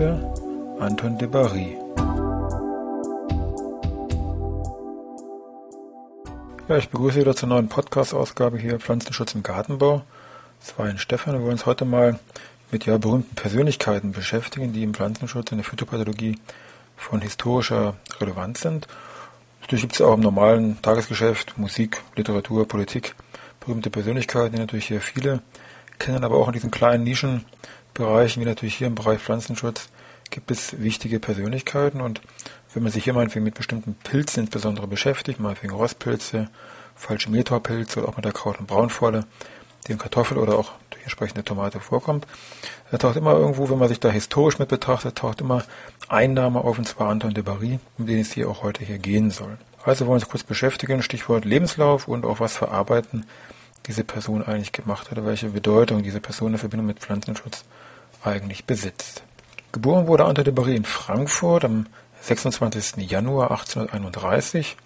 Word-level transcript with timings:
Heute 0.00 0.32
Anton 0.80 1.18
de 1.18 1.28
Barry. 1.28 1.76
Ja, 6.68 6.78
ich 6.78 6.88
begrüße 6.88 7.20
wieder 7.20 7.36
zur 7.36 7.50
neuen 7.50 7.68
Podcast-Ausgabe 7.68 8.56
hier 8.56 8.80
Pflanzenschutz 8.80 9.34
im 9.34 9.42
Gartenbau. 9.42 10.02
Das 10.60 10.78
war 10.78 10.86
ein 10.86 10.96
Stefan. 10.96 11.34
Wir 11.34 11.42
wollen 11.42 11.52
uns 11.52 11.66
heute 11.66 11.84
mal 11.84 12.18
mit 12.70 12.86
ja, 12.86 12.96
berühmten 12.96 13.34
Persönlichkeiten 13.34 14.12
beschäftigen, 14.12 14.72
die 14.72 14.84
im 14.84 14.94
Pflanzenschutz, 14.94 15.52
in 15.52 15.58
der 15.58 15.66
Phytopathologie 15.66 16.38
von 16.96 17.20
historischer 17.20 17.96
Relevanz 18.20 18.62
sind. 18.62 18.86
Natürlich 19.60 19.82
gibt 19.82 19.96
es 19.96 20.00
auch 20.00 20.14
im 20.14 20.20
normalen 20.20 20.80
Tagesgeschäft 20.80 21.58
Musik, 21.58 22.00
Literatur, 22.16 22.66
Politik 22.66 23.14
berühmte 23.58 23.90
Persönlichkeiten, 23.90 24.54
die 24.54 24.60
natürlich 24.60 24.86
hier 24.86 25.02
viele 25.02 25.42
kennen, 25.98 26.24
aber 26.24 26.36
auch 26.36 26.46
in 26.46 26.54
diesen 26.54 26.70
kleinen 26.70 27.04
Nischen 27.04 27.44
Bereichen, 27.94 28.40
wie 28.40 28.46
natürlich 28.46 28.76
hier 28.76 28.86
im 28.86 28.94
Bereich 28.94 29.20
Pflanzenschutz, 29.20 29.88
gibt 30.30 30.50
es 30.50 30.80
wichtige 30.80 31.18
Persönlichkeiten 31.18 32.00
und 32.00 32.20
wenn 32.72 32.82
man 32.82 32.92
sich 32.92 33.04
hier 33.04 33.14
meinetwegen 33.14 33.44
mit 33.44 33.54
bestimmten 33.54 33.94
Pilzen 33.94 34.44
insbesondere 34.44 34.86
beschäftigt, 34.86 35.40
meinetwegen 35.40 35.72
Rostpilze, 35.72 36.48
falsche 36.94 37.30
Metorpilze 37.30 38.00
oder 38.00 38.08
auch 38.08 38.16
mit 38.16 38.24
der 38.24 38.32
Kraut- 38.32 38.60
und 38.60 38.66
Braunfaule, 38.66 39.24
die 39.86 39.92
in 39.92 39.98
Kartoffel 39.98 40.38
oder 40.38 40.56
auch 40.56 40.72
durch 40.90 41.02
entsprechende 41.02 41.42
Tomate 41.42 41.80
vorkommt, 41.80 42.26
da 42.90 42.98
taucht 42.98 43.16
immer 43.16 43.32
irgendwo, 43.32 43.70
wenn 43.70 43.78
man 43.78 43.88
sich 43.88 43.98
da 43.98 44.10
historisch 44.10 44.58
mit 44.58 44.68
betrachtet, 44.68 45.16
taucht 45.16 45.40
immer 45.40 45.64
ein 46.08 46.34
Name 46.34 46.60
auf, 46.60 46.78
und 46.78 46.86
zwar 46.86 47.08
Anton 47.08 47.34
de 47.34 47.42
Barry, 47.42 47.80
um 47.98 48.06
den 48.06 48.20
es 48.20 48.32
hier 48.32 48.48
auch 48.48 48.62
heute 48.62 48.84
hier 48.84 48.98
gehen 48.98 49.30
soll. 49.30 49.58
Also 49.82 50.06
wollen 50.06 50.20
wir 50.20 50.22
uns 50.22 50.28
kurz 50.28 50.44
beschäftigen, 50.44 51.02
Stichwort 51.02 51.44
Lebenslauf 51.44 52.06
und 52.06 52.26
auch 52.26 52.38
was 52.38 52.56
für 52.56 52.70
Arbeiten 52.70 53.24
diese 53.86 54.04
Person 54.04 54.44
eigentlich 54.44 54.72
gemacht 54.72 55.10
hat, 55.10 55.24
welche 55.24 55.50
Bedeutung 55.50 56.02
diese 56.02 56.20
Person 56.20 56.52
in 56.52 56.58
Verbindung 56.58 56.86
mit 56.86 57.00
Pflanzenschutz 57.00 57.64
eigentlich 58.22 58.64
besitzt. 58.64 59.22
Geboren 59.72 60.06
wurde 60.06 60.24
Anton 60.24 60.44
de 60.44 60.52
Barry 60.52 60.76
in 60.76 60.84
Frankfurt 60.84 61.64
am 61.64 61.86
26. 62.22 63.08
Januar 63.10 63.50
1831. 63.50 64.76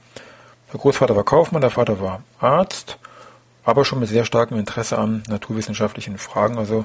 Der 0.72 0.80
Großvater 0.80 1.16
war 1.16 1.24
Kaufmann, 1.24 1.60
der 1.60 1.70
Vater 1.70 2.00
war 2.00 2.22
Arzt, 2.38 2.98
aber 3.64 3.84
schon 3.84 4.00
mit 4.00 4.08
sehr 4.08 4.24
starkem 4.24 4.58
Interesse 4.58 4.98
an 4.98 5.22
naturwissenschaftlichen 5.28 6.18
Fragen. 6.18 6.58
Also 6.58 6.84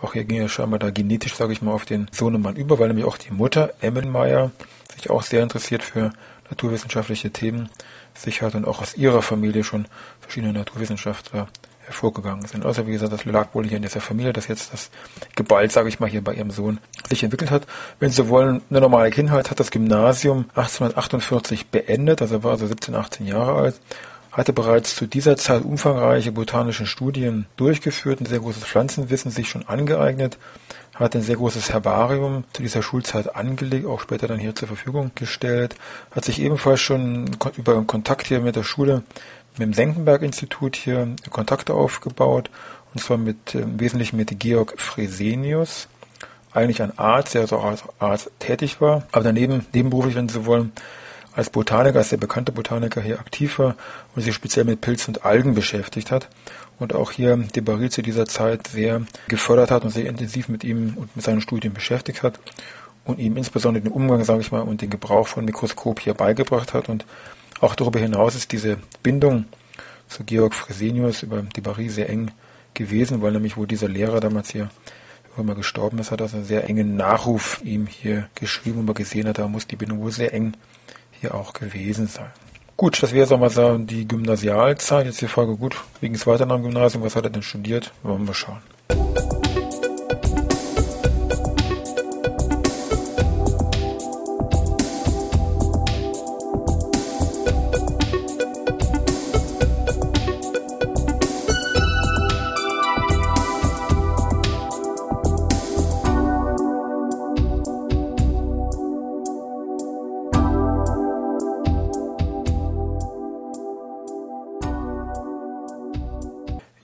auch 0.00 0.12
hier 0.12 0.24
ging 0.24 0.40
er 0.40 0.48
scheinbar 0.48 0.78
da 0.78 0.90
genetisch, 0.90 1.34
sage 1.34 1.52
ich 1.52 1.62
mal, 1.62 1.72
auf 1.72 1.84
den 1.84 2.08
Sohnemann 2.12 2.56
über, 2.56 2.78
weil 2.78 2.88
nämlich 2.88 3.06
auch 3.06 3.16
die 3.16 3.32
Mutter, 3.32 3.72
Emmelmeier, 3.80 4.50
sich 4.94 5.10
auch 5.10 5.22
sehr 5.22 5.42
interessiert 5.42 5.82
für 5.82 6.12
naturwissenschaftliche 6.50 7.30
Themen 7.30 7.68
sich 8.14 8.42
hat 8.42 8.54
und 8.54 8.66
auch 8.66 8.80
aus 8.80 8.94
ihrer 8.94 9.22
Familie 9.22 9.64
schon 9.64 9.86
verschiedene 10.28 10.52
Naturwissenschaftler 10.52 11.48
hervorgegangen 11.86 12.46
sind. 12.46 12.66
Also 12.66 12.86
wie 12.86 12.92
gesagt, 12.92 13.14
das 13.14 13.24
lag 13.24 13.54
wohl 13.54 13.66
hier 13.66 13.78
in 13.78 13.82
dieser 13.82 14.02
Familie, 14.02 14.34
dass 14.34 14.46
jetzt 14.46 14.74
das 14.74 14.90
geballt, 15.34 15.72
sage 15.72 15.88
ich 15.88 16.00
mal, 16.00 16.08
hier 16.08 16.22
bei 16.22 16.34
ihrem 16.34 16.50
Sohn 16.50 16.80
sich 17.08 17.22
entwickelt 17.22 17.50
hat. 17.50 17.66
Wenn 17.98 18.10
Sie 18.10 18.28
wollen, 18.28 18.60
eine 18.68 18.82
normale 18.82 19.10
Kindheit 19.10 19.50
hat 19.50 19.58
das 19.58 19.70
Gymnasium 19.70 20.44
1848 20.50 21.68
beendet, 21.68 22.20
also 22.20 22.44
war 22.44 22.52
also 22.52 22.66
17, 22.66 22.94
18 22.94 23.26
Jahre 23.26 23.54
alt, 23.54 23.80
hatte 24.30 24.52
bereits 24.52 24.94
zu 24.94 25.06
dieser 25.06 25.38
Zeit 25.38 25.64
umfangreiche 25.64 26.30
botanische 26.30 26.84
Studien 26.84 27.46
durchgeführt, 27.56 28.20
ein 28.20 28.26
sehr 28.26 28.40
großes 28.40 28.64
Pflanzenwissen 28.64 29.30
sich 29.30 29.48
schon 29.48 29.66
angeeignet, 29.66 30.36
hat 30.94 31.14
ein 31.14 31.22
sehr 31.22 31.36
großes 31.36 31.72
Herbarium 31.72 32.44
zu 32.52 32.60
dieser 32.60 32.82
Schulzeit 32.82 33.34
angelegt, 33.34 33.86
auch 33.86 34.00
später 34.00 34.26
dann 34.26 34.38
hier 34.38 34.54
zur 34.54 34.68
Verfügung 34.68 35.12
gestellt, 35.14 35.76
hat 36.10 36.24
sich 36.24 36.40
ebenfalls 36.40 36.80
schon 36.80 37.30
über 37.56 37.82
Kontakt 37.84 38.26
hier 38.26 38.40
mit 38.40 38.56
der 38.56 38.64
Schule 38.64 39.02
mit 39.58 39.66
dem 39.66 39.74
Senckenberg-Institut 39.74 40.76
hier 40.76 41.14
Kontakte 41.30 41.74
aufgebaut, 41.74 42.50
und 42.94 43.00
zwar 43.02 43.16
mit 43.18 43.54
äh, 43.54 43.60
im 43.60 43.80
Wesentlichen 43.80 44.16
mit 44.16 44.38
Georg 44.40 44.74
Fresenius, 44.80 45.88
eigentlich 46.52 46.82
ein 46.82 46.98
Arzt, 46.98 47.34
der 47.34 47.42
also 47.42 47.56
auch 47.56 47.64
als 47.64 47.82
Arzt 47.98 48.30
tätig 48.38 48.80
war, 48.80 49.06
aber 49.12 49.24
daneben 49.24 49.66
nebenberuflich, 49.72 50.14
wenn 50.14 50.28
Sie 50.28 50.46
wollen, 50.46 50.72
als 51.34 51.50
Botaniker, 51.50 51.98
als 51.98 52.08
sehr 52.08 52.18
bekannter 52.18 52.52
Botaniker 52.52 53.00
hier 53.00 53.20
aktiv 53.20 53.60
war 53.60 53.76
und 54.16 54.22
sich 54.22 54.34
speziell 54.34 54.64
mit 54.64 54.80
Pilzen 54.80 55.14
und 55.14 55.24
Algen 55.24 55.54
beschäftigt 55.54 56.10
hat 56.10 56.28
und 56.80 56.94
auch 56.94 57.12
hier 57.12 57.36
de 57.36 57.62
Barry 57.62 57.90
zu 57.90 58.02
dieser 58.02 58.26
Zeit 58.26 58.66
sehr 58.66 59.02
gefördert 59.28 59.70
hat 59.70 59.84
und 59.84 59.90
sehr 59.90 60.06
intensiv 60.06 60.48
mit 60.48 60.64
ihm 60.64 60.94
und 60.96 61.14
mit 61.14 61.24
seinen 61.24 61.40
Studien 61.40 61.74
beschäftigt 61.74 62.24
hat 62.24 62.40
und 63.04 63.18
ihm 63.18 63.36
insbesondere 63.36 63.84
den 63.84 63.92
Umgang, 63.92 64.24
sage 64.24 64.40
ich 64.40 64.52
mal, 64.52 64.60
und 64.60 64.82
den 64.82 64.90
Gebrauch 64.90 65.28
von 65.28 65.44
Mikroskop 65.44 66.00
hier 66.00 66.14
beigebracht 66.14 66.74
hat. 66.74 66.88
Und 66.88 67.06
auch 67.60 67.74
darüber 67.74 67.98
hinaus 67.98 68.34
ist 68.34 68.52
diese 68.52 68.78
Bindung 69.02 69.46
zu 70.08 70.24
Georg 70.24 70.54
Fresenius 70.54 71.22
über 71.22 71.42
die 71.42 71.60
Barry 71.60 71.88
sehr 71.88 72.08
eng 72.08 72.30
gewesen, 72.74 73.22
weil 73.22 73.32
nämlich 73.32 73.56
wo 73.56 73.66
dieser 73.66 73.88
Lehrer 73.88 74.20
damals 74.20 74.50
hier 74.50 74.70
irgendwann 75.24 75.46
mal 75.46 75.54
gestorben 75.54 75.98
ist, 75.98 76.10
hat 76.10 76.20
er 76.20 76.32
einen 76.32 76.44
sehr 76.44 76.68
engen 76.68 76.96
Nachruf 76.96 77.60
ihm 77.64 77.86
hier 77.86 78.28
geschrieben 78.34 78.80
und 78.80 78.86
man 78.86 78.94
gesehen 78.94 79.28
hat, 79.28 79.38
da 79.38 79.48
muss 79.48 79.66
die 79.66 79.76
Bindung 79.76 80.00
wohl 80.00 80.12
sehr 80.12 80.32
eng 80.32 80.54
hier 81.20 81.34
auch 81.34 81.52
gewesen 81.52 82.06
sein. 82.06 82.30
Gut, 82.76 83.02
das 83.02 83.12
wäre, 83.12 83.28
wir 83.28 83.38
mal, 83.38 83.78
die 83.80 84.06
Gymnasialzeit. 84.06 85.06
Jetzt 85.06 85.20
die 85.20 85.26
Frage, 85.26 85.56
gut, 85.56 85.76
wegen 86.00 86.14
es 86.14 86.28
weiter 86.28 86.46
nach 86.46 86.54
dem 86.56 86.62
Gymnasium, 86.62 87.02
was 87.02 87.16
hat 87.16 87.24
er 87.24 87.30
denn 87.30 87.42
studiert? 87.42 87.92
Wollen 88.04 88.26
wir 88.26 88.34
schauen. 88.34 88.62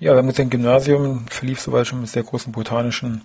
Ja, 0.04 0.12
wir 0.12 0.18
haben 0.18 0.28
gesehen, 0.28 0.50
Gymnasium 0.50 1.26
verlief 1.28 1.62
soweit 1.62 1.86
schon 1.86 2.02
mit 2.02 2.10
sehr 2.10 2.24
großen 2.24 2.52
botanischen 2.52 3.22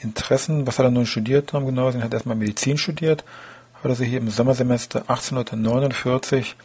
Interessen. 0.00 0.66
Was 0.66 0.80
hat 0.80 0.86
er 0.86 0.90
nun 0.90 1.06
studiert 1.06 1.54
am 1.54 1.64
Gymnasium? 1.64 2.02
Er 2.02 2.06
hat 2.06 2.12
erstmal 2.12 2.34
Medizin 2.34 2.76
studiert, 2.76 3.24
hat 3.74 3.88
also 3.88 4.02
hier 4.02 4.18
im 4.18 4.28
Sommersemester 4.28 5.02
1849 5.02 6.56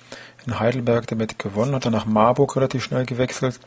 in 0.48 0.60
Heidelberg 0.60 1.06
damit 1.06 1.38
gewonnen, 1.38 1.76
hat 1.76 1.86
dann 1.86 1.94
nach 1.94 2.08
Marburg 2.08 2.56
relativ 2.56 2.84
schnell 2.84 3.06
gewechselt 3.06 3.60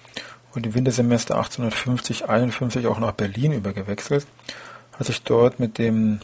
und 0.56 0.66
im 0.66 0.74
Wintersemester 0.74 1.40
1850-51 1.40 2.88
auch 2.88 2.98
nach 2.98 3.12
Berlin 3.12 3.52
übergewechselt, 3.52 4.26
hat 4.98 5.06
sich 5.06 5.22
dort 5.22 5.60
mit 5.60 5.78
dem 5.78 6.18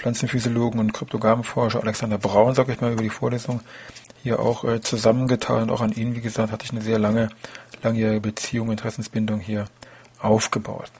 Pflanzenphysiologen 0.00 0.80
und 0.80 0.92
Kryptogamenforscher 0.94 1.82
Alexander 1.82 2.16
Braun, 2.16 2.54
sag 2.54 2.70
ich 2.70 2.80
mal, 2.80 2.92
über 2.92 3.02
die 3.02 3.10
Vorlesung 3.10 3.60
hier 4.22 4.40
auch 4.40 4.64
äh, 4.64 4.80
zusammengetan 4.80 5.64
und 5.64 5.70
auch 5.70 5.82
an 5.82 5.92
ihn, 5.92 6.14
wie 6.14 6.22
gesagt, 6.22 6.52
hatte 6.52 6.64
ich 6.64 6.72
eine 6.72 6.80
sehr 6.80 6.98
lange 6.98 7.28
langjährige 7.82 8.20
Beziehung, 8.20 8.70
Interessensbindung 8.70 9.40
hier 9.40 9.66
aufgebaut. 10.18 10.90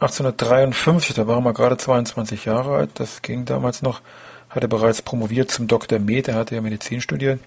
1853, 0.00 1.14
da 1.14 1.26
war 1.26 1.44
er 1.44 1.52
gerade 1.54 1.76
22 1.76 2.44
Jahre 2.44 2.76
alt, 2.76 2.90
das 2.94 3.22
ging 3.22 3.46
damals 3.46 3.80
noch, 3.80 4.02
hat 4.50 4.62
er 4.62 4.68
bereits 4.68 5.00
promoviert 5.00 5.50
zum 5.50 5.66
Dr. 5.66 5.98
Med, 5.98 6.28
er 6.28 6.34
hatte 6.34 6.54
ja 6.54 6.60
Medizin 6.60 7.00
studiert. 7.00 7.40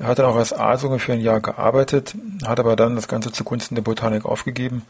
Er 0.00 0.08
hat 0.08 0.18
dann 0.18 0.26
auch 0.26 0.34
als 0.34 0.52
Arzt 0.52 0.82
ungefähr 0.82 1.14
ein 1.14 1.20
Jahr 1.20 1.40
gearbeitet, 1.40 2.16
hat 2.44 2.58
aber 2.58 2.74
dann 2.74 2.96
das 2.96 3.06
Ganze 3.06 3.30
zugunsten 3.30 3.76
der 3.76 3.82
Botanik 3.82 4.24
aufgegeben 4.24 4.82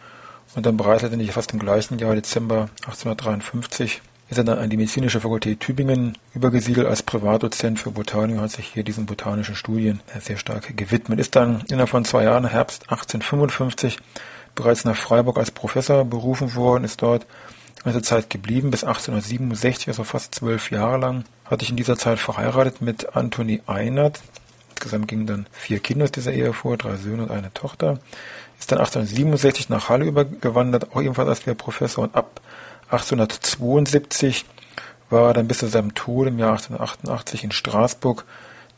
und 0.55 0.64
dann 0.64 0.79
bereits 0.79 1.02
nicht 1.02 1.32
fast 1.32 1.52
im 1.52 1.58
gleichen 1.58 1.99
Jahr, 1.99 2.14
Dezember 2.14 2.70
1853, 2.87 4.00
ist 4.31 4.38
er 4.38 4.44
dann 4.44 4.59
an 4.59 4.71
die 4.71 4.76
Medizinische 4.76 5.21
Fakultät 5.21 5.61
Tübingen 5.61 6.17
übergesiedelt 6.35 6.87
als 6.87 7.03
Privatdozent 7.03 7.79
für 7.79 7.91
Botanik 7.91 8.37
und 8.37 8.43
hat 8.43 8.50
sich 8.50 8.67
hier 8.67 8.85
diesen 8.85 9.06
botanischen 9.06 9.55
Studien 9.55 10.00
sehr 10.21 10.38
stark 10.38 10.76
gewidmet. 10.76 11.21
Ist 11.21 11.37
dann 11.37 11.62
innerhalb 11.69 11.91
von 11.91 12.05
zwei 12.05 12.25
Jahren, 12.25 12.47
Herbst 12.47 12.85
1855, 12.85 13.99
bereits 14.55 14.85
nach 14.85 14.97
Freiburg 14.97 15.38
als 15.38 15.50
Professor 15.50 16.05
berufen 16.05 16.55
worden, 16.55 16.85
ist 16.85 17.03
dort 17.03 17.26
ganze 17.85 18.03
Zeit 18.03 18.31
geblieben, 18.31 18.71
bis 18.71 18.82
1867, 18.82 19.88
also 19.88 20.05
fast 20.05 20.35
zwölf 20.35 20.70
Jahre 20.70 20.99
lang. 20.99 21.25
Hatte 21.44 21.65
ich 21.65 21.70
in 21.70 21.77
dieser 21.77 21.99
Zeit 21.99 22.19
verheiratet 22.19 22.81
mit 22.81 23.15
Anthony 23.15 23.61
Einert. 23.67 24.23
Insgesamt 24.70 25.06
gingen 25.06 25.27
dann 25.27 25.47
vier 25.53 25.79
Kinder 25.79 26.05
aus 26.05 26.12
dieser 26.12 26.32
Ehe 26.32 26.53
vor, 26.53 26.77
drei 26.77 26.97
Söhne 26.97 27.25
und 27.25 27.31
eine 27.31 27.53
Tochter. 27.53 27.99
Ist 28.59 28.73
dann 28.73 28.79
1867 28.79 29.69
nach 29.69 29.88
Halle 29.88 30.06
übergewandert, 30.06 30.93
auch 30.94 31.03
ebenfalls 31.03 31.29
als 31.29 31.47
Lehrprofessor 31.47 32.05
und 32.05 32.15
ab 32.15 32.41
1872 32.90 34.44
war 35.10 35.28
er 35.28 35.34
dann 35.34 35.48
bis 35.48 35.58
zu 35.58 35.66
seinem 35.66 35.94
Tod 35.94 36.28
im 36.28 36.38
Jahr 36.38 36.52
1888 36.52 37.44
in 37.44 37.52
Straßburg 37.52 38.25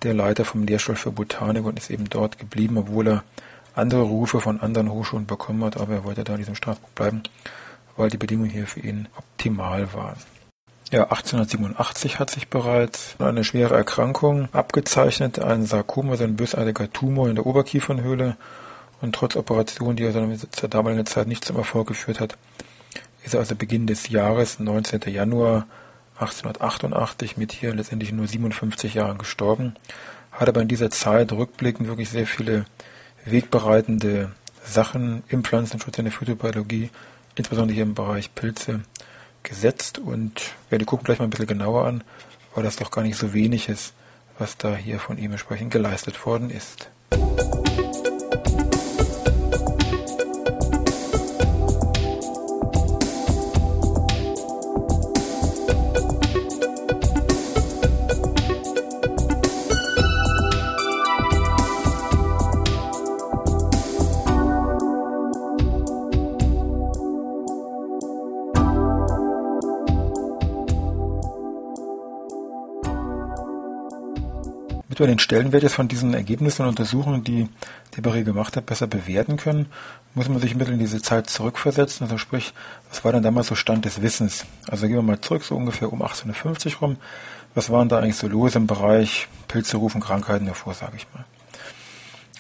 der 0.03 0.15
Leiter 0.15 0.45
vom 0.45 0.65
Lehrstuhl 0.65 0.97
für 0.97 1.13
Botanik 1.13 1.65
und 1.65 1.79
ist 1.79 1.91
eben 1.91 2.09
dort 2.09 2.39
geblieben, 2.39 2.79
obwohl 2.79 3.09
er 3.09 3.25
andere 3.75 4.03
Rufe 4.03 4.41
von 4.41 4.61
anderen 4.61 4.91
Hochschulen 4.91 5.27
bekommen 5.27 5.65
hat, 5.65 5.77
aber 5.77 5.95
er 5.95 6.05
wollte 6.05 6.25
da 6.25 6.33
in 6.33 6.39
diesem 6.39 6.55
Straßburg 6.55 6.95
bleiben, 6.95 7.23
weil 7.97 8.11
die 8.11 8.17
Bedingungen 8.17 8.51
hier 8.51 8.67
für 8.67 8.81
ihn 8.81 9.09
optimal 9.17 9.93
waren. 9.93 10.17
Ja, 10.93 11.03
1887 11.05 12.21
hat 12.21 12.31
sich 12.31 12.49
bereits 12.49 13.17
eine 13.19 13.43
schwere 13.43 13.75
Erkrankung 13.75 14.49
abgezeichnet, 14.53 15.41
ein 15.41 15.67
Sarkom, 15.67 16.11
also 16.11 16.23
ein 16.23 16.37
bösartiger 16.37 16.93
Tumor 16.93 17.29
in 17.29 17.35
der 17.35 17.47
Oberkiefernhöhle. 17.47 18.37
Und 19.03 19.15
trotz 19.15 19.37
Operation, 19.37 19.97
die 19.97 20.05
er 20.05 20.39
zur 20.53 20.69
damaligen 20.69 21.05
Zeit 21.05 21.27
nicht 21.27 21.45
zum 21.45 21.57
Erfolg 21.57 21.89
geführt 21.89 22.21
hat, 22.21 22.39
ist 23.27 23.35
also 23.35 23.57
Beginn 23.57 23.87
des 23.87 24.09
Jahres, 24.09 24.61
19. 24.61 25.01
Januar 25.07 25.67
1888, 26.15 27.37
mit 27.37 27.53
hier 27.53 27.75
letztendlich 27.75 28.13
nur 28.13 28.27
57 28.27 28.95
Jahren 28.95 29.19
gestorben. 29.19 29.75
Hat 30.31 30.49
aber 30.49 30.63
in 30.63 30.69
dieser 30.69 30.91
Zeit 30.91 31.33
rückblickend 31.33 31.89
wirklich 31.89 32.09
sehr 32.09 32.27
viele 32.27 32.65
wegbereitende 33.25 34.31
Sachen 34.65 35.25
im 35.29 35.43
Pflanzenschutz, 35.45 35.99
in 35.99 36.05
der 36.05 36.13
Phytobiologie, 36.13 36.91
insbesondere 37.35 37.75
hier 37.75 37.83
im 37.83 37.95
Bereich 37.95 38.35
Pilze, 38.35 38.81
gesetzt 39.43 39.99
und 39.99 40.43
ja, 40.71 40.79
die 40.79 40.85
gucken 40.85 41.05
gleich 41.05 41.19
mal 41.19 41.25
ein 41.25 41.31
bisschen 41.31 41.47
genauer 41.47 41.85
an, 41.85 42.05
weil 42.55 42.65
das 42.65 42.77
doch 42.77 42.91
gar 42.91 43.03
nicht 43.03 43.17
so 43.17 43.33
wenig 43.33 43.69
ist, 43.69 43.93
was 44.39 44.57
da 44.57 44.75
hier 44.77 44.99
von 44.99 45.19
ihm 45.19 45.33
entsprechend 45.33 45.71
geleistet 45.73 46.27
worden 46.27 46.51
ist. 46.51 46.91
Damit 74.99 75.11
den 75.11 75.19
Stellenwert 75.19 75.63
jetzt 75.63 75.75
von 75.75 75.89
diesen 75.89 76.15
Ergebnissen 76.15 76.63
und 76.63 76.69
Untersuchungen, 76.69 77.25
die 77.25 77.49
Debarry 77.97 78.25
gemacht 78.25 78.57
hat, 78.57 78.67
besser 78.67 78.87
bewerten 78.87 79.37
können, 79.37 79.67
muss 80.15 80.29
man 80.29 80.41
sich 80.41 80.55
ein 80.55 80.61
in 80.61 80.79
diese 80.79 81.03
Zeit 81.03 81.29
zurückversetzen. 81.29 82.05
Also 82.05 82.19
sprich, 82.19 82.55
was 82.89 83.05
war 83.05 83.13
denn 83.13 83.23
damals 83.23 83.49
so 83.49 83.55
Stand 83.55 83.85
des 83.85 84.03
Wissens? 84.03 84.47
Also 84.69 84.87
gehen 84.87 84.97
wir 84.97 85.03
mal 85.03 85.21
zurück, 85.21 85.45
so 85.45 85.57
ungefähr 85.57 85.93
um 85.93 86.03
1850 86.03 86.81
rum. 86.81 86.97
Was 87.55 87.71
waren 87.71 87.89
da 87.89 87.99
eigentlich 87.99 88.17
so 88.17 88.29
los 88.29 88.55
im 88.55 88.67
Bereich 88.67 89.29
Pilze 89.49 89.77
rufen 89.77 90.01
Krankheiten 90.01 90.47
hervor, 90.47 90.75
sage 90.75 90.97
ich 90.97 91.07
mal. 91.15 91.25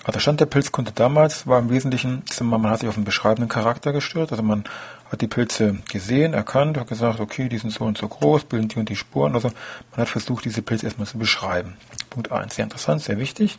Also 0.06 0.18
der 0.18 0.20
Stand 0.20 0.38
der 0.38 0.46
Pilzkunde 0.46 0.92
damals 0.94 1.48
war 1.48 1.58
im 1.58 1.68
Wesentlichen, 1.68 2.22
man 2.40 2.70
hat 2.70 2.78
sich 2.78 2.88
auf 2.88 2.94
den 2.94 3.02
beschreibenden 3.02 3.48
Charakter 3.48 3.92
gestört. 3.92 4.30
Also 4.30 4.44
man 4.44 4.62
hat 5.10 5.20
die 5.20 5.26
Pilze 5.26 5.78
gesehen, 5.90 6.32
erkannt, 6.32 6.78
hat 6.78 6.86
gesagt, 6.86 7.18
okay, 7.18 7.48
die 7.48 7.58
sind 7.58 7.72
so 7.72 7.84
und 7.84 7.98
so 7.98 8.06
groß, 8.06 8.44
bilden 8.44 8.68
die 8.68 8.78
und 8.78 8.88
die 8.88 8.94
Spuren. 8.94 9.34
Also 9.34 9.48
man 9.90 10.00
hat 10.00 10.08
versucht, 10.08 10.44
diese 10.44 10.62
Pilze 10.62 10.86
erstmal 10.86 11.08
zu 11.08 11.18
beschreiben. 11.18 11.76
Punkt 12.08 12.30
eins, 12.30 12.54
sehr 12.54 12.62
interessant, 12.62 13.02
sehr 13.02 13.18
wichtig. 13.18 13.58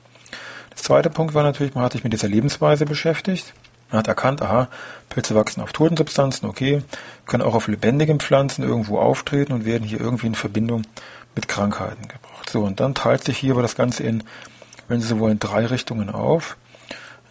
Das 0.69 0.83
zweite 0.83 1.09
Punkt 1.09 1.33
war 1.33 1.43
natürlich, 1.43 1.75
man 1.75 1.83
hat 1.83 1.91
sich 1.91 2.05
mit 2.05 2.13
dieser 2.13 2.29
Lebensweise 2.29 2.85
beschäftigt. 2.85 3.53
Man 3.91 3.99
hat 3.99 4.07
erkannt, 4.07 4.41
aha, 4.41 4.69
Pilze 5.09 5.35
wachsen 5.35 5.61
auf 5.61 5.73
toten 5.73 5.97
Substanzen, 5.97 6.45
okay, 6.45 6.81
können 7.25 7.43
auch 7.43 7.55
auf 7.55 7.67
lebendigen 7.67 8.21
Pflanzen 8.21 8.63
irgendwo 8.63 8.99
auftreten 8.99 9.51
und 9.51 9.65
werden 9.65 9.83
hier 9.83 9.99
irgendwie 9.99 10.27
in 10.27 10.35
Verbindung 10.35 10.83
mit 11.35 11.49
Krankheiten 11.49 12.07
gebracht. 12.07 12.49
So, 12.49 12.61
und 12.63 12.79
dann 12.79 12.95
teilt 12.95 13.25
sich 13.25 13.37
hier 13.37 13.51
aber 13.51 13.61
das 13.61 13.75
Ganze 13.75 14.03
in, 14.03 14.23
wenn 14.87 15.01
Sie 15.01 15.07
so 15.07 15.19
wollen, 15.19 15.39
drei 15.39 15.65
Richtungen 15.65 16.09
auf. 16.09 16.57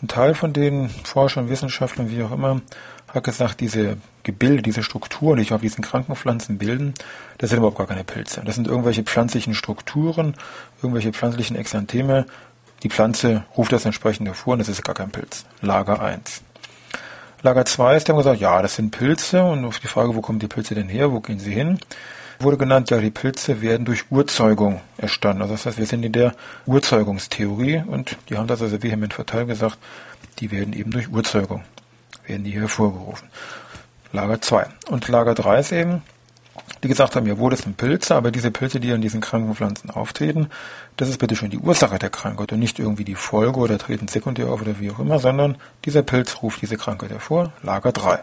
Ein 0.02 0.08
Teil 0.08 0.34
von 0.34 0.52
den 0.52 0.90
Forschern, 0.90 1.48
Wissenschaftlern, 1.48 2.10
wie 2.10 2.22
auch 2.22 2.32
immer, 2.32 2.60
hat 3.08 3.24
gesagt, 3.24 3.60
diese 3.60 3.96
Gebilde, 4.24 4.62
diese 4.62 4.82
Strukturen, 4.82 5.36
die 5.38 5.44
sich 5.44 5.52
auf 5.52 5.60
diesen 5.60 5.82
Krankenpflanzen 5.82 6.58
bilden, 6.58 6.94
das 7.38 7.50
sind 7.50 7.58
überhaupt 7.58 7.78
gar 7.78 7.86
keine 7.86 8.04
Pilze. 8.04 8.42
Das 8.44 8.56
sind 8.56 8.66
irgendwelche 8.66 9.04
pflanzlichen 9.04 9.54
Strukturen, 9.54 10.34
irgendwelche 10.82 11.12
pflanzlichen 11.12 11.56
Exantheme. 11.56 12.26
Die 12.82 12.90
Pflanze 12.90 13.44
ruft 13.56 13.72
das 13.72 13.84
entsprechend 13.86 14.28
hervor 14.28 14.54
und 14.54 14.58
das 14.58 14.68
ist 14.68 14.84
gar 14.84 14.94
kein 14.94 15.10
Pilz. 15.10 15.46
Lager 15.62 16.02
1. 16.02 16.42
Lager 17.42 17.64
2 17.64 17.96
ist, 17.96 18.08
die 18.08 18.12
haben 18.12 18.18
gesagt, 18.18 18.40
ja, 18.40 18.60
das 18.60 18.74
sind 18.76 18.90
Pilze 18.90 19.42
und 19.42 19.64
auf 19.64 19.78
die 19.78 19.86
Frage, 19.86 20.14
wo 20.14 20.20
kommen 20.20 20.38
die 20.38 20.48
Pilze 20.48 20.74
denn 20.74 20.88
her, 20.88 21.12
wo 21.12 21.20
gehen 21.20 21.38
sie 21.38 21.52
hin, 21.52 21.78
wurde 22.38 22.56
genannt, 22.56 22.90
ja, 22.90 22.98
die 22.98 23.10
Pilze 23.10 23.60
werden 23.62 23.84
durch 23.84 24.10
Urzeugung 24.10 24.80
erstanden. 24.96 25.42
Also 25.42 25.54
das 25.54 25.66
heißt, 25.66 25.78
wir 25.78 25.86
sind 25.86 26.04
in 26.04 26.12
der 26.12 26.34
Urzeugungstheorie 26.66 27.82
und 27.86 28.16
die 28.28 28.36
haben 28.36 28.46
das 28.46 28.62
also 28.62 28.82
vehement 28.82 29.14
verteilt 29.14 29.48
gesagt, 29.48 29.78
die 30.38 30.50
werden 30.50 30.72
eben 30.72 30.90
durch 30.90 31.08
Urzeugung 31.08 31.64
werden 32.26 32.44
die 32.44 32.52
hervorgerufen. 32.52 33.28
Lager 34.12 34.40
2. 34.40 34.66
Und 34.88 35.08
Lager 35.08 35.34
3 35.34 35.58
ist 35.60 35.72
eben, 35.72 36.02
die 36.82 36.88
gesagt 36.88 37.16
haben, 37.16 37.26
ja 37.26 37.38
wohl, 37.38 37.50
das 37.50 37.62
sind 37.62 37.76
Pilze, 37.76 38.14
aber 38.14 38.30
diese 38.30 38.50
Pilze, 38.50 38.80
die 38.80 38.92
an 38.92 39.00
diesen 39.00 39.20
kranken 39.20 39.54
Pflanzen 39.54 39.90
auftreten, 39.90 40.48
das 40.96 41.08
ist 41.08 41.18
bitte 41.18 41.36
schon 41.36 41.50
die 41.50 41.58
Ursache 41.58 41.98
der 41.98 42.10
Krankheit 42.10 42.52
und 42.52 42.58
nicht 42.58 42.78
irgendwie 42.78 43.04
die 43.04 43.14
Folge 43.14 43.58
oder 43.58 43.78
treten 43.78 44.08
sekundär 44.08 44.48
auf 44.48 44.62
oder 44.62 44.80
wie 44.80 44.90
auch 44.90 44.98
immer, 44.98 45.18
sondern 45.18 45.56
dieser 45.84 46.02
Pilz 46.02 46.42
ruft 46.42 46.62
diese 46.62 46.76
Krankheit 46.76 47.10
hervor. 47.10 47.52
Lager 47.62 47.92
3. 47.92 48.20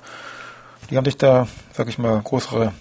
Die 0.89 0.97
haben 0.97 1.05
sich 1.05 1.17
da, 1.17 1.47
sag 1.73 1.87
ich 1.87 1.97
mal, 1.97 2.19
größere 2.21 2.73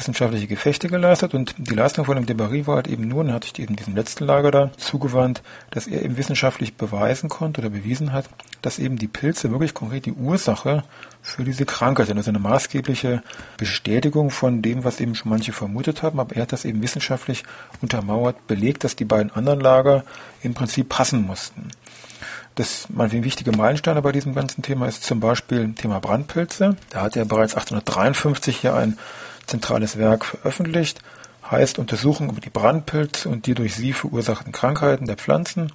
wissenschaftliche 0.00 0.46
Gefechte 0.46 0.88
geleistet 0.88 1.34
und 1.34 1.54
die 1.58 1.74
Leistung 1.74 2.06
von 2.06 2.16
dem 2.16 2.24
Debarry 2.24 2.66
war 2.66 2.76
halt 2.76 2.88
eben 2.88 3.06
nur, 3.06 3.20
und 3.20 3.32
hatte 3.32 3.48
ich 3.52 3.58
eben 3.60 3.76
diesem 3.76 3.94
letzten 3.94 4.24
Lager 4.24 4.50
da 4.50 4.70
zugewandt, 4.78 5.42
dass 5.70 5.86
er 5.86 6.02
eben 6.02 6.16
wissenschaftlich 6.16 6.74
beweisen 6.74 7.28
konnte 7.28 7.60
oder 7.60 7.68
bewiesen 7.68 8.14
hat, 8.14 8.24
dass 8.62 8.78
eben 8.78 8.96
die 8.96 9.08
Pilze 9.08 9.50
wirklich 9.50 9.74
konkret 9.74 10.06
die 10.06 10.12
Ursache 10.12 10.84
für 11.20 11.44
diese 11.44 11.66
Krankheit 11.66 12.06
sind. 12.06 12.16
Also 12.16 12.30
eine 12.30 12.38
maßgebliche 12.38 13.22
Bestätigung 13.58 14.30
von 14.30 14.62
dem, 14.62 14.84
was 14.84 15.00
eben 15.00 15.14
schon 15.14 15.30
manche 15.30 15.52
vermutet 15.52 16.02
haben, 16.02 16.18
aber 16.18 16.34
er 16.34 16.42
hat 16.42 16.52
das 16.52 16.64
eben 16.64 16.82
wissenschaftlich 16.82 17.44
untermauert, 17.82 18.46
belegt, 18.46 18.84
dass 18.84 18.96
die 18.96 19.04
beiden 19.04 19.30
anderen 19.30 19.60
Lager 19.60 20.04
im 20.42 20.54
Prinzip 20.54 20.88
passen 20.88 21.26
mussten. 21.26 21.68
Das 22.54 22.88
meinetwegen 22.88 23.24
wichtige 23.24 23.52
Meilensteine 23.52 24.02
bei 24.02 24.12
diesem 24.12 24.34
ganzen 24.34 24.62
Thema 24.62 24.86
ist 24.86 25.04
zum 25.04 25.20
Beispiel 25.20 25.74
Thema 25.74 26.00
Brandpilze. 26.00 26.76
Da 26.88 27.02
hat 27.02 27.16
er 27.16 27.26
bereits 27.26 27.54
1853 27.54 28.56
hier 28.56 28.74
ein 28.74 28.98
zentrales 29.50 29.98
Werk 29.98 30.24
veröffentlicht, 30.24 31.00
heißt 31.50 31.78
Untersuchung 31.78 32.30
über 32.30 32.40
die 32.40 32.50
Brandpilze 32.50 33.28
und 33.28 33.46
die 33.46 33.54
durch 33.54 33.74
sie 33.74 33.92
verursachten 33.92 34.52
Krankheiten 34.52 35.06
der 35.06 35.16
Pflanzen 35.16 35.72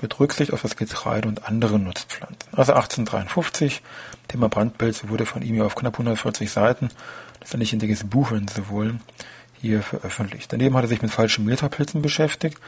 mit 0.00 0.20
Rücksicht 0.20 0.52
auf 0.52 0.62
das 0.62 0.76
Getreide 0.76 1.26
und 1.26 1.46
andere 1.46 1.78
Nutzpflanzen. 1.78 2.52
Also 2.52 2.72
1853, 2.72 3.82
Thema 4.28 4.48
Brandpilze 4.48 5.08
wurde 5.08 5.24
von 5.24 5.42
ihm 5.42 5.54
hier 5.54 5.64
auf 5.64 5.74
knapp 5.74 5.94
140 5.94 6.50
Seiten, 6.50 6.88
das 7.40 7.48
ist 7.48 7.54
ein 7.54 7.60
letztendliches 7.60 8.04
Buch, 8.04 8.30
wenn 8.32 8.48
Sie 8.48 8.68
wollen, 8.68 9.00
hier 9.60 9.82
veröffentlicht. 9.82 10.52
Daneben 10.52 10.76
hat 10.76 10.84
er 10.84 10.88
sich 10.88 11.00
mit 11.00 11.10
falschen 11.10 11.46
Metapilzen 11.46 12.02
beschäftigt, 12.02 12.58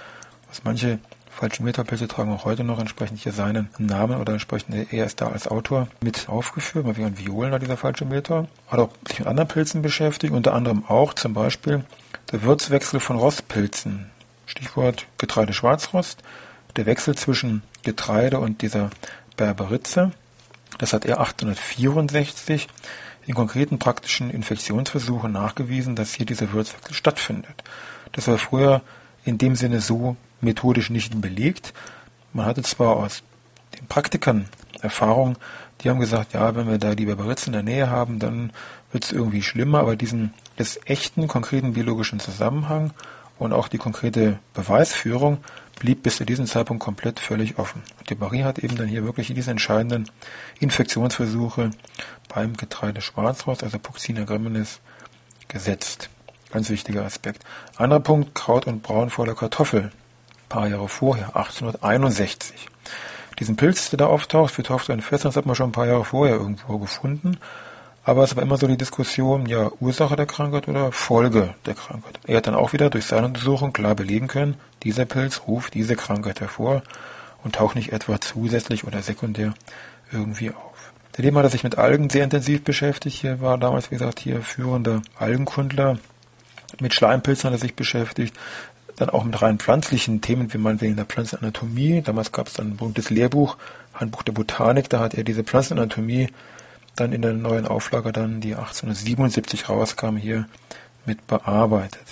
was 0.48 0.64
manche 0.64 0.98
falsche 1.38 1.62
Metapilze 1.62 2.08
tragen 2.08 2.32
auch 2.32 2.44
heute 2.44 2.64
noch 2.64 2.80
entsprechend 2.80 3.20
hier 3.20 3.32
seinen 3.32 3.68
Namen 3.78 4.20
oder 4.20 4.32
entsprechend 4.32 4.92
er 4.92 5.06
ist 5.06 5.20
da 5.20 5.28
als 5.28 5.46
Autor 5.46 5.86
mit 6.00 6.28
aufgeführt, 6.28 6.84
mal 6.84 6.96
wie 6.96 7.04
ein 7.04 7.16
Violen 7.16 7.58
dieser 7.60 7.76
falsche 7.76 8.04
Meter. 8.04 8.48
Hat 8.66 8.80
auch 8.80 8.90
sich 9.06 9.20
mit 9.20 9.28
anderen 9.28 9.48
Pilzen 9.48 9.80
beschäftigt, 9.80 10.32
unter 10.32 10.52
anderem 10.52 10.84
auch 10.86 11.14
zum 11.14 11.34
Beispiel 11.34 11.84
der 12.32 12.42
Würzwechsel 12.42 12.98
von 12.98 13.16
Rostpilzen. 13.16 14.10
Stichwort 14.46 15.06
Getreide-Schwarzrost. 15.18 16.22
Der 16.76 16.86
Wechsel 16.86 17.14
zwischen 17.14 17.62
Getreide 17.84 18.40
und 18.40 18.60
dieser 18.62 18.90
Berberitze. 19.36 20.10
Das 20.78 20.92
hat 20.92 21.04
er 21.04 21.20
1864 21.20 22.66
in 23.26 23.34
konkreten 23.34 23.78
praktischen 23.78 24.30
Infektionsversuchen 24.30 25.30
nachgewiesen, 25.30 25.94
dass 25.94 26.14
hier 26.14 26.26
dieser 26.26 26.52
Würzwechsel 26.52 26.94
stattfindet. 26.94 27.62
Das 28.12 28.26
war 28.26 28.38
früher 28.38 28.82
in 29.24 29.38
dem 29.38 29.54
Sinne 29.54 29.80
so 29.80 30.16
methodisch 30.40 30.90
nicht 30.90 31.20
belegt. 31.20 31.72
Man 32.32 32.46
hatte 32.46 32.62
zwar 32.62 32.96
aus 32.96 33.22
den 33.78 33.86
Praktikern 33.86 34.46
Erfahrung, 34.80 35.36
die 35.80 35.90
haben 35.90 36.00
gesagt, 36.00 36.32
ja, 36.32 36.54
wenn 36.56 36.68
wir 36.68 36.78
da 36.78 36.94
die 36.94 37.06
Barbaritze 37.06 37.46
in 37.46 37.52
der 37.52 37.62
Nähe 37.62 37.90
haben, 37.90 38.18
dann 38.18 38.52
wird 38.90 39.04
es 39.04 39.12
irgendwie 39.12 39.42
schlimmer, 39.42 39.80
aber 39.80 39.96
diesen 39.96 40.34
des 40.58 40.80
echten, 40.86 41.28
konkreten 41.28 41.74
biologischen 41.74 42.20
Zusammenhang 42.20 42.92
und 43.38 43.52
auch 43.52 43.68
die 43.68 43.78
konkrete 43.78 44.40
Beweisführung 44.54 45.38
blieb 45.78 46.02
bis 46.02 46.16
zu 46.16 46.24
diesem 46.24 46.46
Zeitpunkt 46.46 46.82
komplett 46.82 47.20
völlig 47.20 47.58
offen. 47.58 47.82
Und 47.98 48.10
die 48.10 48.16
Marie 48.16 48.42
hat 48.42 48.58
eben 48.58 48.76
dann 48.76 48.88
hier 48.88 49.04
wirklich 49.04 49.32
diese 49.32 49.52
entscheidenden 49.52 50.10
Infektionsversuche 50.58 51.70
beim 52.34 52.56
Getreide 52.56 53.00
Schwarzrost, 53.00 53.62
also 53.62 53.78
Puccina 53.78 54.24
graminis, 54.24 54.80
gesetzt. 55.46 56.10
Ganz 56.50 56.70
wichtiger 56.70 57.04
Aspekt. 57.04 57.44
Anderer 57.76 58.00
Punkt, 58.00 58.34
Kraut 58.34 58.66
und 58.66 58.82
Braun 58.82 59.10
vor 59.10 59.26
der 59.26 59.34
Kartoffel 59.34 59.92
paar 60.48 60.68
Jahre 60.68 60.88
vorher, 60.88 61.36
1861. 61.36 62.68
Diesen 63.38 63.56
Pilz, 63.56 63.90
der 63.90 63.98
da 63.98 64.06
auftaucht, 64.06 64.54
für 64.54 64.62
Taufstein 64.62 65.00
14, 65.00 65.28
das 65.28 65.36
hat 65.36 65.46
man 65.46 65.54
schon 65.54 65.70
ein 65.70 65.72
paar 65.72 65.86
Jahre 65.86 66.04
vorher 66.04 66.36
irgendwo 66.36 66.78
gefunden. 66.78 67.38
Aber 68.04 68.24
es 68.24 68.34
war 68.34 68.42
immer 68.42 68.56
so 68.56 68.66
die 68.66 68.78
Diskussion, 68.78 69.46
ja, 69.46 69.70
Ursache 69.80 70.16
der 70.16 70.26
Krankheit 70.26 70.66
oder 70.66 70.92
Folge 70.92 71.54
der 71.66 71.74
Krankheit. 71.74 72.18
Er 72.26 72.38
hat 72.38 72.46
dann 72.46 72.54
auch 72.54 72.72
wieder 72.72 72.88
durch 72.90 73.04
seine 73.04 73.26
Untersuchung 73.26 73.72
klar 73.72 73.94
belegen 73.94 74.28
können, 74.28 74.56
dieser 74.82 75.04
Pilz 75.04 75.42
ruft 75.46 75.74
diese 75.74 75.94
Krankheit 75.94 76.40
hervor 76.40 76.82
und 77.44 77.56
taucht 77.56 77.76
nicht 77.76 77.92
etwa 77.92 78.20
zusätzlich 78.20 78.84
oder 78.84 79.02
sekundär 79.02 79.54
irgendwie 80.12 80.50
auf. 80.50 80.92
Daneben 81.12 81.36
hat 81.36 81.44
er 81.44 81.50
sich 81.50 81.64
mit 81.64 81.78
Algen 81.78 82.10
sehr 82.10 82.24
intensiv 82.24 82.62
beschäftigt. 82.62 83.20
Hier 83.20 83.40
war 83.40 83.58
damals, 83.58 83.90
wie 83.90 83.96
gesagt, 83.96 84.20
hier 84.20 84.40
führender 84.40 85.02
Algenkundler. 85.18 85.98
Mit 86.80 86.94
Schleimpilzen 86.94 87.48
hat 87.48 87.56
er 87.56 87.60
sich 87.60 87.74
beschäftigt. 87.74 88.36
Dann 88.98 89.10
auch 89.10 89.24
mit 89.24 89.40
rein 89.40 89.58
pflanzlichen 89.58 90.20
Themen, 90.20 90.52
wie 90.52 90.58
man 90.58 90.80
wegen 90.80 90.96
der 90.96 91.04
Pflanzenanatomie. 91.04 92.02
Damals 92.02 92.32
gab 92.32 92.48
es 92.48 92.54
dann 92.54 92.70
ein 92.70 92.76
berühmtes 92.76 93.10
Lehrbuch, 93.10 93.56
Handbuch 93.94 94.24
der 94.24 94.32
Botanik. 94.32 94.88
Da 94.88 95.00
hat 95.00 95.14
er 95.14 95.24
diese 95.24 95.44
Pflanzenanatomie 95.44 96.28
dann 96.96 97.12
in 97.12 97.22
der 97.22 97.32
neuen 97.32 97.66
Auflage 97.66 98.12
dann, 98.12 98.40
die 98.40 98.54
1877 98.54 99.68
rauskam, 99.68 100.16
hier 100.16 100.46
mit 101.06 101.26
bearbeitet. 101.28 102.02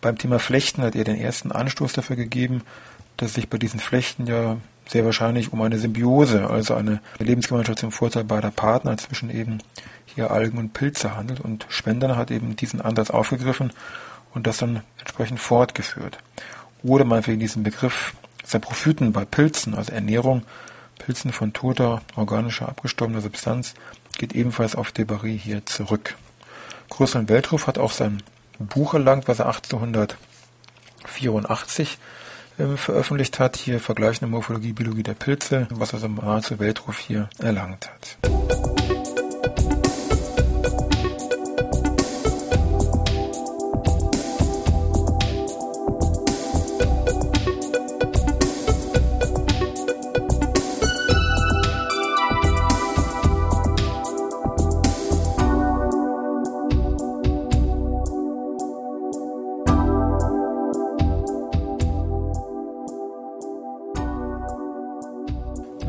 Beim 0.00 0.16
Thema 0.16 0.38
Flechten 0.38 0.82
hat 0.82 0.94
er 0.94 1.04
den 1.04 1.16
ersten 1.16 1.52
Anstoß 1.52 1.92
dafür 1.92 2.16
gegeben, 2.16 2.62
dass 3.16 3.34
sich 3.34 3.48
bei 3.48 3.58
diesen 3.58 3.80
Flechten 3.80 4.26
ja 4.26 4.56
sehr 4.88 5.04
wahrscheinlich 5.04 5.52
um 5.52 5.62
eine 5.62 5.78
Symbiose, 5.78 6.50
also 6.50 6.74
eine 6.74 7.00
Lebensgemeinschaft 7.18 7.78
zum 7.78 7.92
Vorteil 7.92 8.24
beider 8.24 8.50
Partner 8.50 8.96
zwischen 8.96 9.30
eben 9.30 9.58
hier 10.06 10.30
Algen 10.30 10.58
und 10.58 10.72
Pilze 10.72 11.16
handelt. 11.16 11.40
Und 11.40 11.66
Spender 11.68 12.16
hat 12.16 12.30
eben 12.30 12.56
diesen 12.56 12.80
Ansatz 12.80 13.10
aufgegriffen 13.10 13.72
und 14.34 14.46
das 14.46 14.58
dann 14.58 14.82
entsprechend 14.98 15.40
fortgeführt. 15.40 16.18
Oder 16.82 17.04
man 17.04 17.22
für 17.22 17.36
diesen 17.36 17.62
Begriff 17.62 18.14
Saprophyten 18.44 19.12
bei 19.12 19.24
Pilzen, 19.24 19.74
also 19.74 19.92
Ernährung, 19.92 20.42
Pilzen 20.98 21.32
von 21.32 21.52
toter, 21.52 22.02
organischer, 22.16 22.68
abgestorbener 22.68 23.20
Substanz, 23.20 23.74
geht 24.18 24.34
ebenfalls 24.34 24.74
auf 24.74 24.92
Debarry 24.92 25.38
hier 25.38 25.64
zurück. 25.66 26.16
Größeren 26.90 27.28
Weltruf 27.28 27.66
hat 27.66 27.78
auch 27.78 27.92
sein 27.92 28.22
Buch 28.58 28.94
erlangt, 28.94 29.28
was 29.28 29.38
er 29.38 29.46
1884 29.46 31.98
äh, 32.58 32.76
veröffentlicht 32.76 33.38
hat, 33.38 33.56
hier 33.56 33.80
Vergleichende 33.80 34.30
Morphologie, 34.30 34.72
Biologie 34.72 35.02
der 35.02 35.14
Pilze, 35.14 35.66
was 35.70 35.94
also 35.94 36.08
nahezu 36.08 36.58
Weltruf 36.58 36.98
hier 36.98 37.30
erlangt 37.38 37.90
hat. 37.90 38.18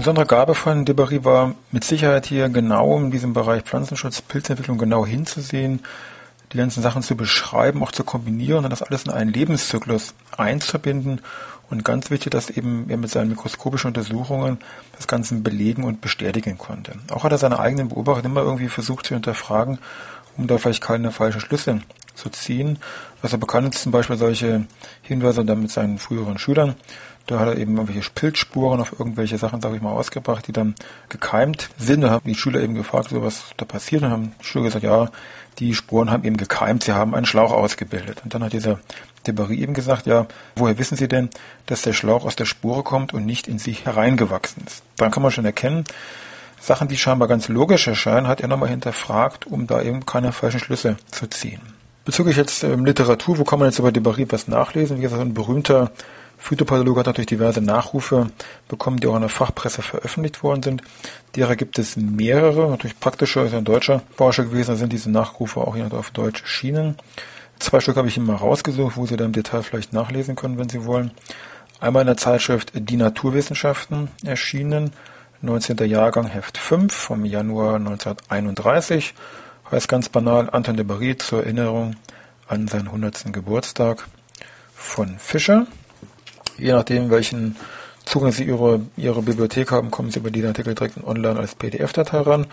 Besondere 0.04 0.26
Gabe 0.26 0.54
von 0.54 0.84
Debarry 0.84 1.24
war 1.24 1.56
mit 1.72 1.86
Sicherheit 1.86 2.26
hier 2.26 2.50
genau 2.50 2.98
in 2.98 3.10
diesem 3.10 3.32
Bereich 3.32 3.64
Pflanzenschutz, 3.64 4.22
Pilzentwicklung 4.22 4.78
genau 4.78 5.06
hinzusehen, 5.06 5.80
die 6.52 6.58
ganzen 6.58 6.84
Sachen 6.84 7.04
zu 7.04 7.16
beschreiben, 7.16 7.82
auch 7.82 7.94
zu 7.94 8.04
kombinieren 8.04 8.66
und 8.66 8.70
das 8.70 8.82
alles 8.82 9.06
in 9.06 9.12
einen 9.12 9.32
Lebenszyklus 9.32 10.14
einzubinden. 10.36 11.22
Und 11.70 11.86
ganz 11.86 12.12
wichtig, 12.12 12.32
dass 12.32 12.50
eben 12.50 12.90
er 12.90 12.98
mit 12.98 13.12
seinen 13.12 13.30
mikroskopischen 13.30 13.88
Untersuchungen 13.88 14.58
das 14.98 15.08
Ganze 15.08 15.36
belegen 15.36 15.86
und 15.86 16.02
bestätigen 16.02 16.58
konnte. 16.58 16.96
Auch 17.10 17.24
hat 17.24 17.32
er 17.32 17.38
seine 17.38 17.60
eigenen 17.62 17.88
Beobachtungen 17.88 18.30
immer 18.30 18.42
irgendwie 18.42 18.68
versucht 18.68 19.06
zu 19.06 19.14
hinterfragen, 19.14 19.80
um 20.36 20.48
da 20.48 20.58
vielleicht 20.58 20.84
keine 20.84 21.12
falschen 21.12 21.40
Schlüsse 21.40 21.80
zu 22.14 22.30
ziehen. 22.30 22.78
Also 23.22 23.38
bekannt 23.38 23.74
ist 23.74 23.84
zum 23.84 23.94
Beispiel 23.94 24.18
solche 24.18 24.66
Hinweise 25.02 25.46
dann 25.46 25.62
mit 25.62 25.72
seinen 25.72 25.98
früheren 25.98 26.38
Schülern. 26.38 26.76
Da 27.26 27.40
hat 27.40 27.48
er 27.48 27.58
eben 27.58 27.78
irgendwelche 27.78 28.10
Pilzspuren 28.10 28.82
auf 28.82 29.00
irgendwelche 29.00 29.38
Sachen, 29.38 29.62
sage 29.62 29.78
ich 29.78 29.82
mal, 29.82 29.92
ausgebracht, 29.92 30.46
die 30.48 30.52
dann 30.52 30.76
gekeimt 31.08 31.70
sind. 31.78 32.02
Da 32.02 32.10
haben 32.10 32.28
die 32.28 32.36
Schüler 32.36 32.60
eben 32.60 32.76
gefragt, 32.76 33.10
so 33.10 33.24
was 33.24 33.46
da 33.56 33.64
passiert. 33.64 34.04
Und 34.04 34.10
haben 34.10 34.36
die 34.42 34.46
Schüler 34.46 34.66
gesagt, 34.66 34.84
ja, 34.84 35.10
die 35.60 35.74
Spuren 35.74 36.12
haben 36.12 36.24
eben 36.24 36.38
gekeimt, 36.38 36.84
sie 36.84 36.94
haben 36.94 37.16
einen 37.16 37.26
Schlauch 37.26 37.52
ausgebildet. 37.52 38.22
Und 38.24 38.34
dann 38.34 38.44
hat 38.44 38.54
dieser 38.54 38.80
Debarry 39.26 39.62
eben 39.62 39.74
gesagt, 39.74 40.06
ja, 40.06 40.26
woher 40.56 40.78
wissen 40.78 40.98
Sie 40.98 41.08
denn, 41.08 41.30
dass 41.66 41.84
der 41.84 41.94
Schlauch 41.94 42.26
aus 42.26 42.36
der 42.36 42.46
Spure 42.46 42.84
kommt 42.84 43.14
und 43.14 43.26
nicht 43.26 43.48
in 43.48 43.60
sich 43.60 43.86
hereingewachsen 43.86 44.64
ist? 44.66 44.84
Dann 44.98 45.12
kann 45.12 45.24
man 45.24 45.32
schon 45.32 45.46
erkennen, 45.46 45.86
Sachen, 46.60 46.88
die 46.88 46.98
scheinbar 46.98 47.28
ganz 47.28 47.50
logisch 47.50 47.88
erscheinen, 47.88 48.28
hat 48.28 48.42
er 48.42 48.48
nochmal 48.48 48.70
hinterfragt, 48.70 49.46
um 49.46 49.68
da 49.68 49.82
eben 49.82 50.06
keine 50.06 50.32
falschen 50.32 50.60
Schlüsse 50.60 50.98
zu 51.12 51.28
ziehen. 51.28 51.62
Bezüglich 52.06 52.38
jetzt 52.38 52.64
ähm, 52.64 52.86
Literatur, 52.86 53.38
wo 53.38 53.44
kann 53.44 53.60
man 53.60 53.70
jetzt 53.70 53.80
über 53.80 53.92
Debarry 53.92 54.26
was 54.30 54.48
nachlesen? 54.48 54.98
Wie 54.98 55.02
gesagt, 55.02 55.22
ein 55.22 55.34
berühmter 55.34 55.92
Phytopathologe 56.44 57.00
hat 57.00 57.06
natürlich 57.06 57.28
diverse 57.28 57.62
Nachrufe 57.62 58.30
bekommen, 58.68 58.98
die 58.98 59.08
auch 59.08 59.16
in 59.16 59.22
der 59.22 59.30
Fachpresse 59.30 59.82
veröffentlicht 59.82 60.44
worden 60.44 60.62
sind. 60.62 60.82
Derer 61.38 61.56
gibt 61.56 61.80
es 61.80 61.96
mehrere, 61.96 62.70
natürlich 62.70 63.00
praktischer, 63.00 63.46
ist 63.46 63.54
ein 63.54 63.64
deutscher 63.64 64.02
Forscher 64.18 64.44
gewesen, 64.44 64.72
da 64.72 64.76
sind 64.76 64.92
diese 64.92 65.10
Nachrufe 65.10 65.62
auch 65.62 65.74
hier 65.74 65.88
auf 65.94 66.12
Deutsch 66.12 66.42
erschienen. 66.42 66.98
Zwei 67.60 67.80
Stück 67.80 67.96
habe 67.96 68.10
ich 68.10 68.18
Ihnen 68.18 68.26
mal 68.26 68.36
rausgesucht, 68.36 68.98
wo 68.98 69.06
Sie 69.06 69.16
dann 69.16 69.28
im 69.28 69.32
Detail 69.32 69.64
vielleicht 69.64 69.94
nachlesen 69.94 70.36
können, 70.36 70.58
wenn 70.58 70.68
Sie 70.68 70.84
wollen. 70.84 71.12
Einmal 71.80 72.02
in 72.02 72.08
der 72.08 72.18
Zeitschrift 72.18 72.74
Die 72.76 72.98
Naturwissenschaften 72.98 74.10
erschienen, 74.26 74.92
19. 75.40 75.78
Jahrgang 75.88 76.28
Heft 76.28 76.58
5 76.58 76.94
vom 76.94 77.24
Januar 77.24 77.76
1931. 77.76 79.14
Heißt 79.72 79.88
ganz 79.88 80.10
banal 80.10 80.50
Anton 80.50 80.76
de 80.76 80.84
Barry 80.86 81.18
zur 81.18 81.44
Erinnerung 81.44 81.96
an 82.50 82.68
seinen 82.68 82.88
100. 82.88 83.32
Geburtstag 83.32 84.06
von 84.76 85.18
Fischer. 85.20 85.68
Je 86.58 86.72
nachdem, 86.72 87.10
welchen 87.10 87.56
Zugang 88.06 88.32
Sie 88.32 88.44
Ihre, 88.44 88.82
Ihre 88.98 89.22
Bibliothek 89.22 89.72
haben, 89.72 89.90
kommen 89.90 90.12
Sie 90.12 90.20
über 90.20 90.32
den 90.32 90.46
Artikel 90.46 90.76
direkt 90.76 91.02
online 91.04 91.40
als 91.40 91.56
PDF-Datei 91.56 92.20
ran. 92.20 92.48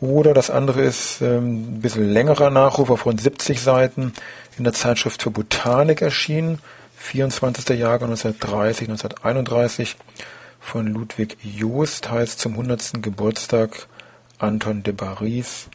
Oder 0.00 0.32
das 0.32 0.48
andere 0.48 0.80
ist 0.80 1.20
ähm, 1.20 1.76
ein 1.76 1.80
bisschen 1.80 2.10
längerer 2.10 2.50
Nachruf 2.50 2.88
auf 2.90 3.04
rund 3.04 3.20
70 3.20 3.60
Seiten 3.60 4.12
in 4.56 4.64
der 4.64 4.72
Zeitschrift 4.72 5.22
für 5.22 5.30
Botanik 5.30 6.00
erschienen. 6.00 6.58
24. 6.96 7.78
Jahrgang 7.78 8.10
1930, 8.10 8.88
1931 8.88 9.96
von 10.60 10.86
Ludwig 10.86 11.36
Joost 11.42 12.10
heißt 12.10 12.38
zum 12.38 12.52
100. 12.52 13.02
Geburtstag 13.02 13.88
Anton 14.38 14.82
de 14.82 14.92
Baris 14.92 15.68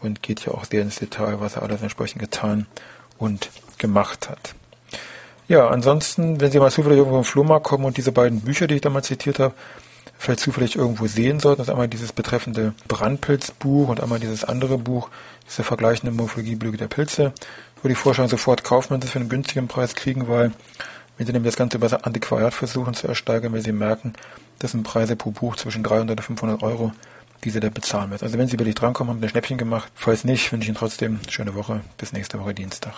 und 0.00 0.22
geht 0.22 0.44
ja 0.44 0.52
auch 0.52 0.64
sehr 0.64 0.82
ins 0.82 0.96
Detail, 0.96 1.40
was 1.40 1.56
er 1.56 1.62
alles 1.62 1.82
entsprechend 1.82 2.20
getan 2.20 2.66
und 3.18 3.50
gemacht 3.78 4.28
hat. 4.28 4.54
Ja, 5.46 5.68
ansonsten, 5.68 6.40
wenn 6.40 6.50
Sie 6.50 6.58
mal 6.58 6.70
zufällig 6.70 6.98
irgendwo 6.98 7.18
im 7.18 7.24
Flohmarkt 7.24 7.66
kommen 7.66 7.84
und 7.84 7.96
diese 7.96 8.12
beiden 8.12 8.40
Bücher, 8.40 8.66
die 8.66 8.76
ich 8.76 8.80
da 8.80 8.90
mal 8.90 9.02
zitiert 9.02 9.38
habe, 9.38 9.54
vielleicht 10.16 10.40
zufällig 10.40 10.76
irgendwo 10.76 11.06
sehen 11.06 11.38
sollten, 11.38 11.58
das 11.58 11.68
ist 11.68 11.72
einmal 11.72 11.88
dieses 11.88 12.12
betreffende 12.12 12.72
Brandpilzbuch 12.88 13.88
und 13.88 14.00
einmal 14.00 14.20
dieses 14.20 14.44
andere 14.44 14.78
Buch, 14.78 15.10
diese 15.46 15.62
vergleichende 15.62 16.14
Morphologie 16.14 16.54
Blüge 16.54 16.78
der 16.78 16.88
Pilze, 16.88 17.32
würde 17.82 17.92
ich 17.92 17.98
vorschlagen, 17.98 18.30
sofort 18.30 18.64
kaufen, 18.64 18.90
wenn 18.90 19.02
Sie 19.02 19.06
es 19.06 19.12
für 19.12 19.18
einen 19.18 19.28
günstigen 19.28 19.68
Preis 19.68 19.94
kriegen, 19.94 20.28
weil 20.28 20.52
wenn 21.18 21.26
Sie 21.26 21.32
nämlich 21.32 21.52
das 21.52 21.58
Ganze 21.58 21.76
über 21.76 21.88
das 21.88 22.02
Antiquariat 22.02 22.54
versuchen 22.54 22.94
zu 22.94 23.06
ersteigern, 23.06 23.52
wenn 23.52 23.62
Sie 23.62 23.72
merken, 23.72 24.14
das 24.58 24.70
sind 24.70 24.82
Preise 24.82 25.14
pro 25.14 25.30
Buch 25.30 25.56
zwischen 25.56 25.82
300 25.82 26.18
und 26.18 26.24
500 26.24 26.62
Euro, 26.62 26.92
die 27.44 27.50
Sie 27.50 27.60
da 27.60 27.68
bezahlen 27.68 28.08
müssen. 28.08 28.24
Also 28.24 28.38
wenn 28.38 28.48
Sie 28.48 28.58
wirklich 28.58 28.74
drankommen, 28.74 29.12
haben 29.12 29.20
Sie 29.20 29.26
ein 29.26 29.30
Schnäppchen 29.30 29.58
gemacht. 29.58 29.90
Falls 29.94 30.24
nicht, 30.24 30.50
wünsche 30.52 30.64
ich 30.64 30.68
Ihnen 30.70 30.78
trotzdem 30.78 31.20
eine 31.22 31.32
schöne 31.32 31.54
Woche. 31.54 31.82
Bis 31.98 32.12
nächste 32.12 32.40
Woche 32.40 32.54
Dienstag. 32.54 32.94